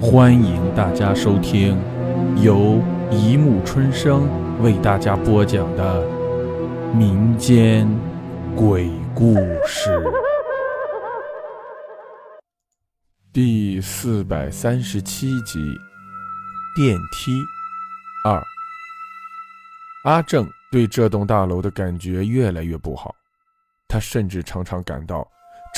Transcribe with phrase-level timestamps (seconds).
[0.00, 1.76] 欢迎大家收听
[2.40, 4.28] 由一木春生
[4.62, 6.06] 为大家播讲的
[6.94, 7.84] 民间
[8.54, 9.34] 鬼故
[9.66, 10.00] 事
[13.32, 15.58] 第四百三十七集：
[16.76, 17.32] 电梯
[18.24, 18.40] 二。
[20.04, 23.12] 阿正对这栋大楼的感觉越来越不好，
[23.88, 25.28] 他甚至常常感到。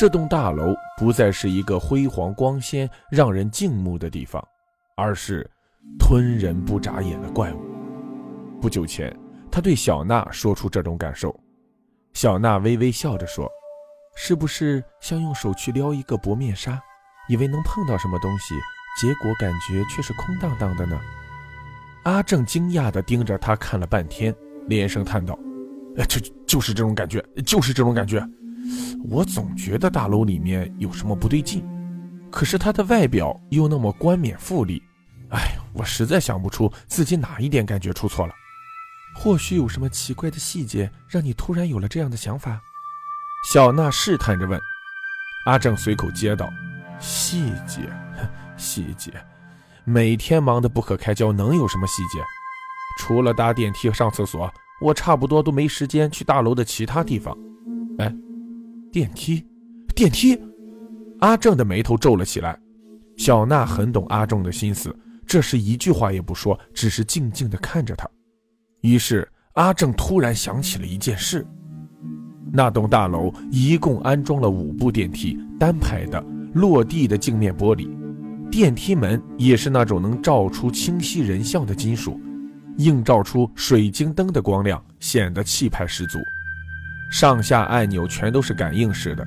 [0.00, 4.42] 这栋大楼不再是一个辉煌光鲜、让人敬慕的地方，
[4.96, 5.46] 而是
[5.98, 7.60] 吞人不眨眼的怪物。
[8.62, 9.14] 不久前，
[9.52, 11.38] 他对小娜说出这种感受，
[12.14, 13.46] 小娜微微笑着说
[14.16, 16.80] ：“是不是想用手去撩一个薄面纱，
[17.28, 18.54] 以为能碰到什么东西，
[18.98, 20.98] 结果感觉却是空荡荡的呢？”
[22.04, 24.34] 阿正惊讶地盯着他看了半天，
[24.66, 25.38] 连声叹道
[25.98, 28.26] ：“哎，就就是这种感觉，就是这种感觉。”
[29.08, 31.64] 我总觉得大楼里面有什么不对劲，
[32.30, 34.82] 可是它的外表又那么冠冕富丽，
[35.30, 38.34] 哎，我实在想不出自己哪一点感觉出错了。
[39.16, 42.60] 或许有什么奇怪的细节让你突然有了这样的想法？
[43.52, 44.60] 小娜试探着问。
[45.46, 46.48] 阿正随口接道
[47.00, 47.80] ：“细节，
[48.56, 49.10] 细节，
[49.84, 52.22] 每天忙得不可开交，能有什么细节？
[52.98, 57.36] 除了搭电梯上厕所，我差不多都没时间去大楼的其他地方。”
[57.98, 58.14] 哎。
[58.92, 59.46] 电梯，
[59.94, 60.36] 电梯！
[61.20, 62.58] 阿正的眉头皱了起来。
[63.16, 64.92] 小娜很懂阿正的心思，
[65.24, 68.08] 这时一句话也不说，只是静静地看着他。
[68.80, 71.46] 于是阿正突然想起了一件事：
[72.52, 76.20] 那栋大楼一共安装了五部电梯，单排的，
[76.54, 77.88] 落地的镜面玻璃，
[78.50, 82.20] 电梯门也是那种能照出清晰人像的金属，
[82.78, 86.18] 映照出水晶灯的光亮，显得气派十足。
[87.10, 89.26] 上下按钮全都是感应式的，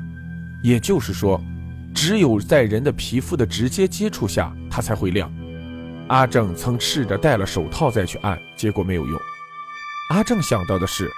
[0.63, 1.39] 也就是说，
[1.93, 5.31] 只有在人的皮肤的直接接触下，它才会亮。
[6.07, 9.19] 阿正曾试着戴了手套再去按，结果没有用。
[10.09, 11.11] 阿正想到的是，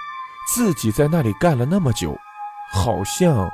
[0.52, 2.16] 自己在那里干了那么久，
[2.72, 3.48] 好像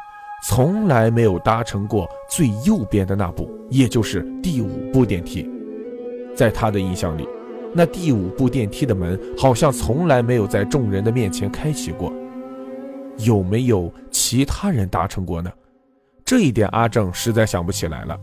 [0.47, 5.49] 从来没有搭乘过最右边的那部，也就是第五部电梯。
[6.35, 7.29] 在他的印象里，
[7.75, 12.11] 那第五部电梯的门好像从来没有在众人的面前开启过。
[13.19, 15.51] 有没有其他人搭乘过呢？
[16.25, 18.19] 这一点阿正实在想不起来了，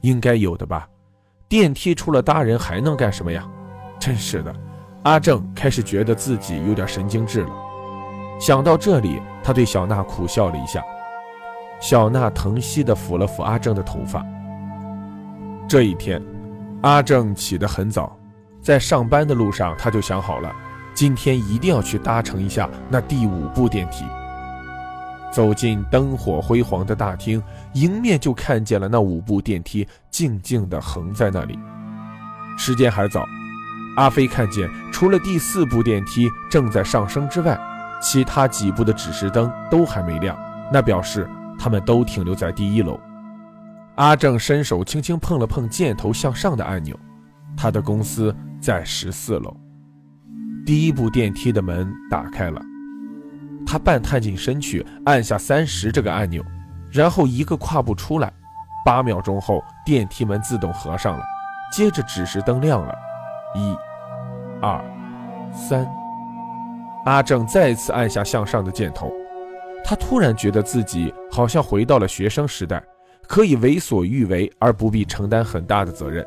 [0.00, 0.88] 应该有的吧。
[1.48, 3.46] 电梯除了搭人还能干什么呀？
[3.98, 4.54] 真是的，
[5.02, 7.50] 阿正开始觉得自己有点神经质了。
[8.40, 10.82] 想到这里，他对小娜苦笑了一下。
[11.80, 14.24] 小娜疼惜地抚了抚阿正的头发。
[15.68, 16.22] 这一天，
[16.82, 18.16] 阿正起得很早，
[18.62, 20.50] 在上班的路上他就想好了，
[20.94, 24.04] 今天一定要去搭乘一下那第五部电梯。
[25.30, 27.42] 走进灯火辉煌的大厅，
[27.74, 31.58] 迎面就看见了那五部电梯静静地横在那里。
[32.58, 33.24] 时间还早，
[33.96, 37.58] 阿飞看见除了第四部电梯正在上升之外，
[38.02, 40.36] 其他几部的指示灯都还没亮，
[40.72, 42.98] 那表示他们都停留在第一楼。
[43.96, 46.98] 阿正伸手轻轻碰了碰箭头向上的按钮，
[47.56, 49.56] 他的公司在十四楼。
[50.66, 52.60] 第一部电梯的门打开了。
[53.70, 56.42] 他半探进身去，按下三十这个按钮，
[56.90, 58.28] 然后一个跨步出来。
[58.84, 61.24] 八秒钟后，电梯门自动合上了，
[61.72, 62.92] 接着指示灯亮了。
[63.54, 63.76] 一、
[64.60, 64.84] 二、
[65.54, 65.88] 三。
[67.04, 69.12] 阿正再次按下向上的箭头，
[69.84, 72.82] 他突然觉得自己好像回到了学生时代，
[73.28, 76.26] 可以为所欲为而不必承担很大的责任。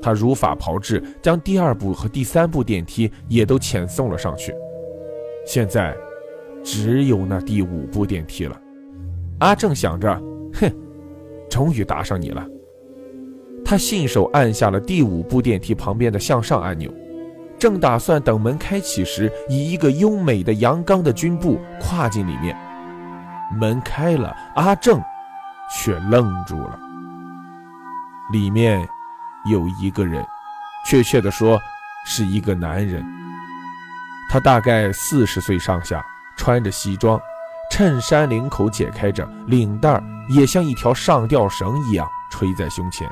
[0.00, 4.54] 他如法炮制，将第二部和第三部电梯也都遣送了上去。
[5.46, 5.94] 现在。
[6.64, 8.58] 只有那第五部电梯了，
[9.40, 10.18] 阿正想着，
[10.54, 10.72] 哼，
[11.50, 12.44] 终于搭上你了。
[13.64, 16.92] 他信手按下了第五部电梯旁边的向上按钮，
[17.58, 22.56] 正打算等门开启时，以一个优美的阳刚的军步跨进里面。
[23.52, 25.00] 门开了，阿正
[25.70, 26.78] 却愣住了。
[28.32, 28.86] 里面
[29.50, 30.24] 有一个人，
[30.86, 31.60] 确切的说，
[32.06, 33.04] 是一个男人。
[34.30, 36.04] 他大概四十岁上下。
[36.36, 37.20] 穿着西装，
[37.70, 43.08] 衬衫领口解开着，领带也像一条上吊绳一样垂在胸前。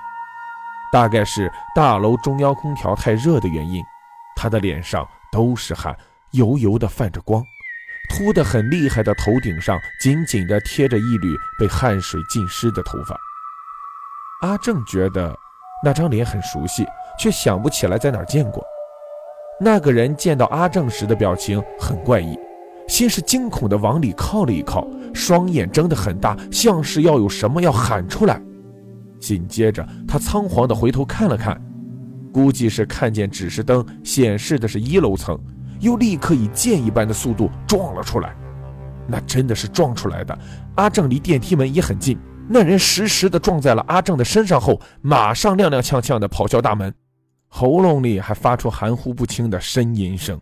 [0.93, 3.83] 大概是大楼中央空调太热的原因，
[4.37, 5.97] 他的脸上都是汗，
[6.33, 7.43] 油油的泛着光，
[8.11, 13.19] 秃得很厉害的头顶上紧紧地贴着一缕被汗水浸湿的头发。
[14.43, 15.35] 阿正觉得
[15.85, 16.87] 那张脸很熟悉，
[17.19, 18.63] 却想不起来在哪儿见过。
[19.61, 22.39] 那个人见到阿正时的表情很怪异。
[22.89, 28.41] 先是惊恐地往里靠了一靠，双眼睁得很大，像是要有什么要喊出来。
[29.19, 31.61] 紧接着，他仓皇地回头看了看，
[32.33, 35.39] 估计是看见指示灯显示的是一楼层，
[35.81, 38.35] 又立刻以箭一般的速度撞了出来。
[39.07, 40.39] 那真的是撞出来的。
[40.77, 42.19] 阿正离电梯门也很近，
[42.49, 46.93] 那人实时的撞在了阿正的身上后，马上踉踉跄跄的跑向大门，
[47.49, 50.41] 喉咙里还发出含糊不清的呻吟声。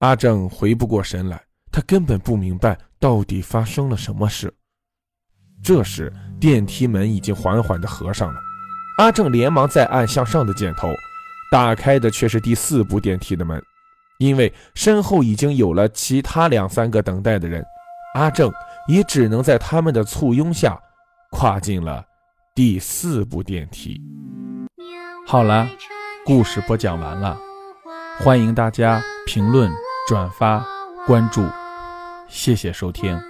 [0.00, 1.40] 阿正回不过神来，
[1.78, 4.52] 他根本不明白到底发生了什么事。
[5.62, 8.40] 这时，电梯门已经缓缓地合上了。
[8.98, 10.92] 阿正连忙再按向上的箭头，
[11.52, 13.62] 打开的却是第四部电梯的门。
[14.18, 17.64] 因为身后已经有了其他两三个等待的人，
[18.14, 18.52] 阿正
[18.88, 20.76] 也只能在他们的簇拥下，
[21.30, 22.04] 跨进了
[22.56, 24.02] 第四部电梯。
[25.28, 25.68] 好了，
[26.24, 27.38] 故事播讲完了，
[28.18, 29.70] 欢迎大家评论、
[30.08, 30.66] 转发、
[31.06, 31.46] 关注，
[32.28, 33.27] 谢谢收听。